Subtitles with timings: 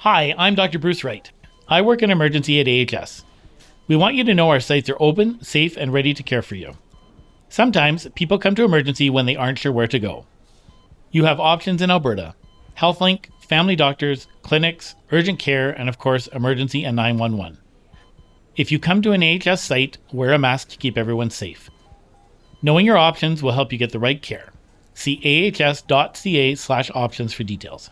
[0.00, 0.78] Hi, I'm Dr.
[0.78, 1.30] Bruce Wright.
[1.68, 3.24] I work in emergency at AHS.
[3.88, 6.54] We want you to know our sites are open, safe, and ready to care for
[6.54, 6.74] you.
[7.48, 10.26] Sometimes people come to emergency when they aren't sure where to go.
[11.10, 12.34] You have options in Alberta
[12.76, 17.56] HealthLink, family doctors, clinics, urgent care, and of course, emergency and 911.
[18.54, 21.70] If you come to an AHS site, wear a mask to keep everyone safe.
[22.60, 24.52] Knowing your options will help you get the right care.
[24.92, 27.90] See ahs.ca slash options for details.